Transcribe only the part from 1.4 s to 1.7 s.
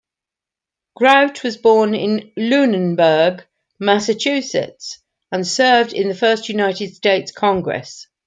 was